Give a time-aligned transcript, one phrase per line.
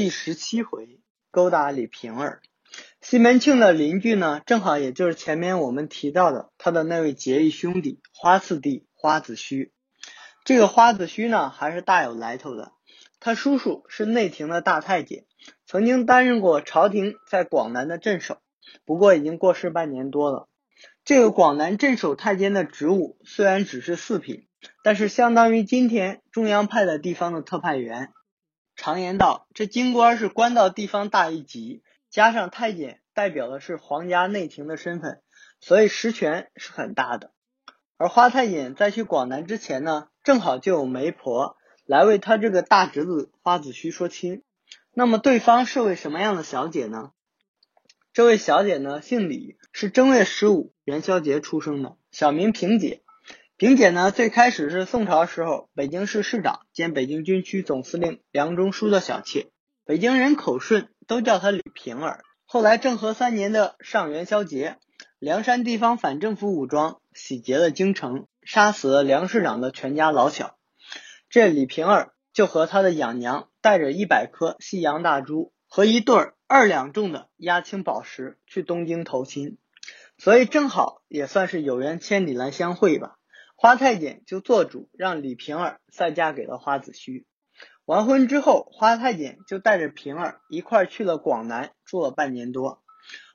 [0.00, 0.98] 第十七回，
[1.30, 2.40] 勾搭李瓶儿。
[3.02, 9.74] 西门庆的邻居呢，正好也就是前面我们提到的他的那位结义兄弟花四弟花子虚。
[10.42, 12.72] 这个花子虚呢，还是大有来头的。
[13.20, 15.26] 他叔叔是内廷的大太监，
[15.66, 18.38] 曾经担任过朝廷在广南的镇守，
[18.86, 20.48] 不过已经过世半年多了。
[21.04, 24.46] 这个广南镇守太监的职务虽然只是四品，
[24.82, 28.14] 但是相当于今天中央派的地方的特派员。
[28.80, 35.20] 常言道，这京官是官到地方大一级，加上太监代表的是皇家内廷的身份，
[35.60, 37.30] 所以实权是很大的。
[37.98, 44.44] 而花太监在去广南之前呢，正好就有媒婆来为他这个大侄子花子虚说亲。
[44.94, 47.10] 那么对方是位什么样的小姐呢？
[48.14, 53.02] 这位小姐呢，姓李，是正月十五元宵节出生的，小名萍姐。
[53.60, 59.50] 萍姐呢，最开始是宋朝时候北京市市长兼北京军区总司令梁中书的小妾，
[59.84, 62.22] 北京人口顺，都叫她李萍儿。
[62.46, 64.78] 后来政和三年的上元宵节，
[65.18, 70.56] 梁山地方反政府武装洗劫了京城，杀死了梁市长的全家老小。
[71.28, 79.58] 这李萍儿就和她的养娘带着一百颗西洋大珠和一对二两重的压青宝石去东京投亲，
[80.16, 83.18] 所以正好也算是有缘千里来相会吧。
[83.62, 87.26] 花太监就做主让李瓶儿再嫁给了花子虚。
[87.84, 92.82] 完婚之后，花太监就带着瓶儿一块儿去了广南，住了半年多。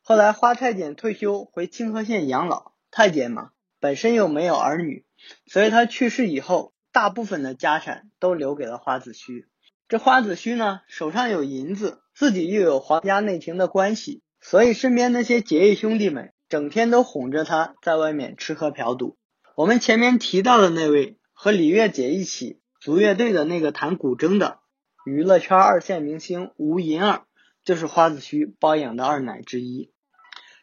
[0.00, 5.04] 后来花太监退休回清河县养老，太监嘛，本身又没有儿女，
[5.44, 9.46] 所以他去世以后，大部分的家产都留给了花子虚。
[9.88, 19.18] 这花子虚呢，手上有银子，自己又有皇家内廷的关系，所以身边那些结义兄弟们整天都哄着他在外面吃喝嫖赌。
[19.56, 24.58] 我们前面提到的那位和李月姐一起组乐队的那个弹古筝的
[25.06, 27.22] 娱乐圈二线明星吴银儿，
[27.62, 29.92] 就是花子虚包养的二奶之一。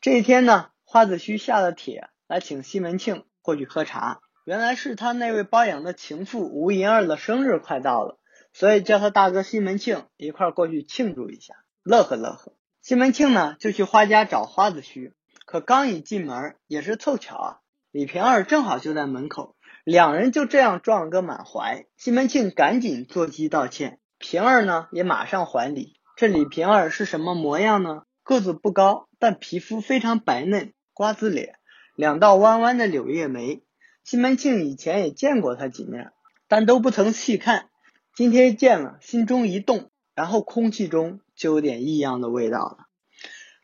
[0.00, 8.18] 这一天呢，花子虚下了帖来请西门庆过去喝茶，原来是他那位包养的情妇吴银儿的生日快到了，
[8.52, 11.54] 所以叫他大哥西门庆一块儿过去庆祝一下，
[11.84, 12.52] 乐呵乐呵。
[12.80, 15.14] 西门庆呢就去花家找花子虚，
[15.46, 17.61] 可刚一进门，也是凑巧啊。
[17.92, 19.54] 李瓶儿正好就在门口，
[19.84, 21.84] 两人就这样撞了个满怀。
[21.98, 25.92] 西门庆赶紧坐机道歉，瓶儿呢也马上还礼。
[26.16, 28.04] 这李瓶儿是什么模样呢？
[28.22, 31.56] 个子不高，但皮肤非常白嫩，瓜子脸，
[31.94, 33.62] 两道弯弯的柳叶眉。
[34.04, 36.12] 西门庆以前也见过他几面，
[36.48, 37.68] 但都不曾细看。
[38.16, 42.86] 今天见了，心中一动，然后空气中就有点异样的味道了。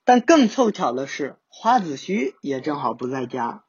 [0.04, 3.64] 但更凑巧的是，花子虚也正好不在家。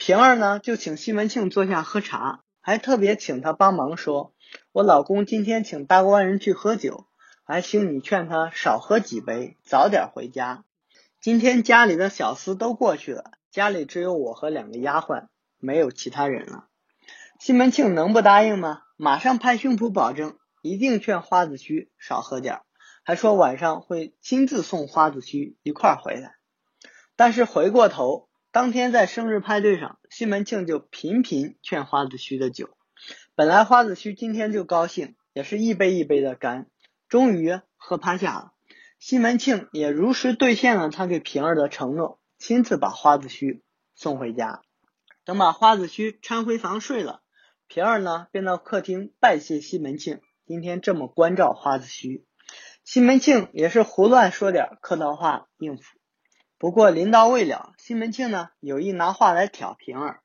[0.00, 4.32] 平儿呢，就请西门庆坐下喝茶，还特别请他帮忙，说
[4.72, 7.04] ：“我老公今天请大官人去喝酒，
[7.44, 10.64] 还请你劝他少喝几杯，早点回家。
[11.20, 15.26] 今天家里的小厮都过去了，家里只有我和两个丫鬟，
[15.58, 16.64] 没有其他人了。”
[17.38, 18.80] 西门庆能不答应吗？
[18.96, 22.62] 马上拍胸脯保证，一定劝花子虚少喝点，
[23.04, 26.36] 还说晚上会亲自送花子虚一块回来。
[27.16, 28.29] 但是回过头。
[28.52, 32.68] 当天在生日派对上，西门庆就频频劝花子虚的酒。
[33.36, 36.66] 本来花子虚今天就高兴，也是一杯一杯的干，
[37.08, 38.52] 终于喝趴下了。
[38.98, 43.62] 西门庆也如实兑现了他给平儿的承诺，亲自把花子虚
[43.94, 44.62] 送回家。
[45.24, 47.22] 等把花子虚搀回房睡了，
[47.68, 52.26] 平儿呢便到客厅拜谢西门庆今天这么关照花子虚。
[52.82, 55.99] 西门庆也是胡乱说点客套话应付。
[56.60, 60.20] 不过临到未了，西门庆呢有意拿话来挑平儿。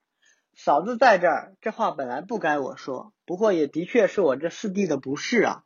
[0.54, 5.64] 嫂子在这儿，这话本来不该我说，不过也的确是我这四弟的不是啊。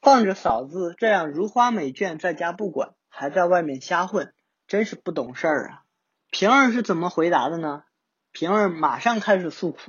[0.00, 4.32] 放着嫂子这样如花美眷在家不管，还在外面瞎混，
[4.68, 5.82] 真是不懂事儿啊。
[6.30, 7.82] 平儿是怎么回答的呢？
[8.30, 9.80] 平儿马上开始诉苦，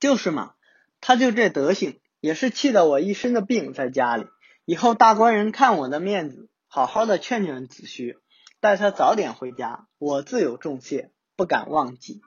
[0.00, 0.54] 就是嘛，
[1.02, 4.24] 他就这德行，也是气得我一身的病在家里。
[4.64, 8.16] 以后大官人看我的面子，好好的劝劝子虚。
[8.64, 12.22] 带他早点回家，我自有重谢，不敢忘记。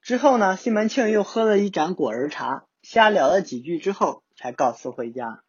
[0.00, 5.42] 之后呢，西门庆又喝了一盏果仁茶，瞎聊了几句之后，才告辞回家。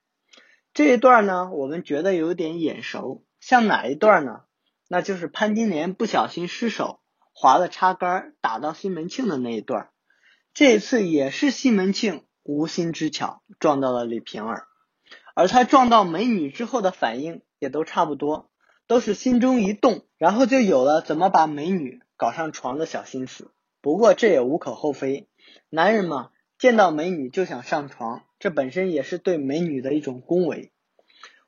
[0.74, 4.42] 这一段呢，我们觉得有点眼熟，像哪一段呢？
[4.90, 7.00] 那就是潘金莲不小心失手
[7.32, 9.90] 划了插杆，打到西门庆的那一段。
[10.54, 14.68] 这一次也是西门庆无心之巧撞到了李瓶儿，
[15.34, 18.49] 而他撞到美女之后的反应也都差不多。
[18.90, 23.52] 都是心中一动，然后就有了怎么把美女搞上床的小心思。
[23.82, 25.28] 不过这也无可厚非，
[25.70, 30.72] 男人嘛，见到美女就想上床，这本身也是对美女的一种恭维。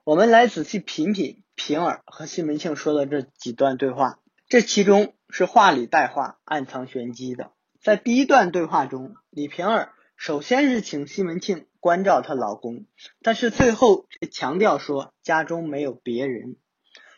[0.04, 7.54] 我们来仔细品品平儿和西门庆说的这几段对话，这其中是话里带话、暗藏玄机的。
[7.82, 12.86] 在第一段对话中，李瓶儿首先是请西门庆关照她老公，
[13.24, 16.58] 但是最后却强调说家中没有别人。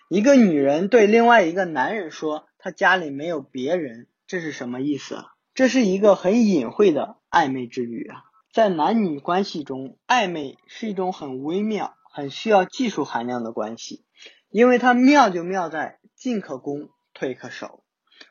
[0.10, 5.26] 一个女人对另外一个男人说她家里没有别人，这是什么意思啊？
[5.54, 8.24] 这是一个很隐晦的暧昧之语啊。
[8.52, 14.06] 在男女关系中，暧昧是一种很微妙、很需要技术含量的关系，
[14.50, 17.84] 因为它妙就妙在进可攻，退可守。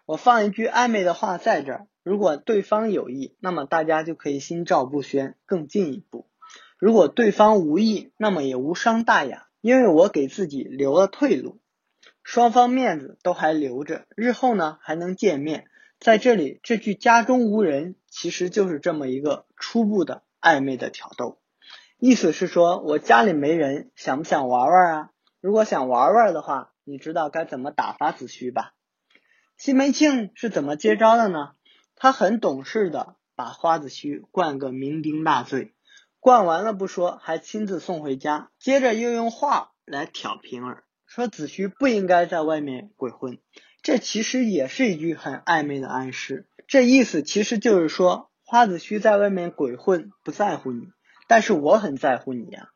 [0.07, 6.29] 我放一句暧昧的话在这儿，如果对方有意，那么大家就可以心照不宣，更进一步；
[6.79, 11.61] 如果对方无意，那么也无伤大雅，因为我给自己留了退路，
[12.23, 15.67] 双方面子都还留着，日后呢还能见面。
[15.99, 21.39] 在这里，这句家中无人，其实就是这么一个初步的暧昧的挑逗，
[21.99, 25.11] 意思是说我家里没人，想不想玩玩啊？
[25.41, 28.75] 如果想玩玩的话，你知道该怎么打发子虚吧？
[29.57, 31.53] 西门庆是怎么接招的呢？
[31.95, 35.73] 他很懂事的把花子虚灌个酩酊大醉，
[36.19, 40.83] 灌完了不说，还亲自送回家，接着又用话来挑平儿，
[41.15, 43.37] 说子虚不应该在外面鬼混。
[43.83, 50.89] 这其实也是一句很暧昧的暗示，这意思其实就是说，花子虚在外面鬼混，不在乎你，
[51.29, 52.71] 但是我很在乎你呀。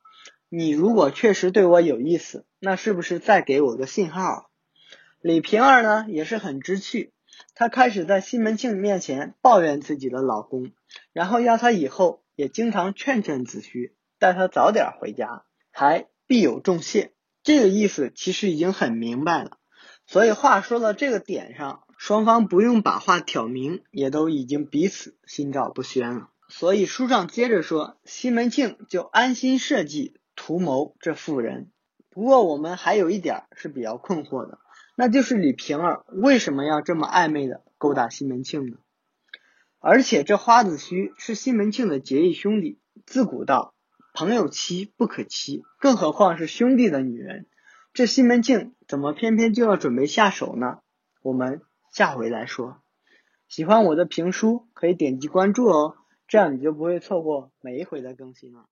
[0.50, 4.50] 你如果确实对我有意思，那是不是再给我个信号？
[5.22, 7.14] 李瓶儿呢也是很知趣，
[7.54, 10.72] 她开始在西门庆面前抱怨自己的老公，
[11.14, 17.12] 然后要他以后也经常劝劝子虚，带他早点回家，还必有重谢。
[17.46, 19.58] 这个意思其实已经很明白了。
[20.04, 26.28] 所以话说到这个点上，双方不用把话挑明，也都已经彼此心照不宣了。
[26.48, 31.70] 所以书上接着说，西门庆就安心设计图谋这妇人。
[32.10, 34.58] 不过我们还有一点是比较困惑的，
[34.96, 38.78] 那就是李瓶儿为什么要这么暧昧的勾搭西门庆呢？
[39.78, 43.75] 而且这花子虚是西门庆的结义兄弟，自古道
[44.18, 47.44] 朋友妻不可欺，更何况是兄弟的女人。
[47.92, 50.78] 这西门庆怎么偏偏就要准备下手呢？
[51.20, 51.60] 我们
[51.92, 52.80] 下回来说。
[53.46, 55.96] 喜欢我的评书可以点击关注哦，
[56.28, 58.64] 这样你就不会错过每一回的更新了。